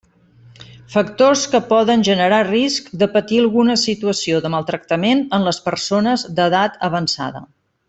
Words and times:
Factors 0.93 1.43
que 1.51 1.59
poden 1.73 2.05
generar 2.07 2.39
risc 2.47 2.87
de 3.03 3.09
patir 3.17 3.39
alguna 3.43 3.77
situació 3.83 4.41
de 4.47 4.51
maltractament 4.57 5.23
en 5.39 5.47
les 5.51 5.63
persones 5.69 6.25
d'edat 6.41 6.83
avançada. 6.91 7.45